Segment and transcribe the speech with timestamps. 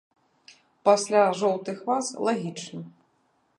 [0.89, 2.81] Пасля жоўтых ваз лагічна.